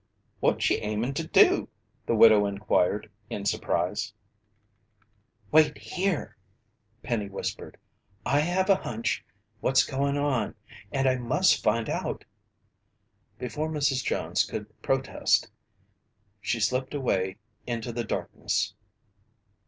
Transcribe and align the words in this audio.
"What 0.39 0.67
ye 0.67 0.77
aimin' 0.79 1.13
to 1.13 1.27
do?" 1.27 1.69
the 2.07 2.15
widow 2.15 2.47
inquired 2.47 3.11
in 3.29 3.45
surprise. 3.45 4.13
"Wait 5.51 5.77
here!" 5.77 6.35
Penny 7.03 7.29
whispered. 7.29 7.77
"I 8.25 8.39
have 8.39 8.67
a 8.67 8.77
hunch 8.77 9.23
what's 9.59 9.83
going 9.85 10.17
on 10.17 10.55
and 10.91 11.07
I 11.07 11.17
must 11.17 11.61
find 11.61 11.87
out!" 11.87 12.25
Before 13.37 13.69
Mrs. 13.69 14.03
Jones 14.03 14.43
could 14.43 14.81
protest, 14.81 15.51
she 16.39 16.59
slipped 16.59 16.95
away 16.95 17.37
into 17.67 17.91
the 17.91 18.03
darkness. 18.03 18.73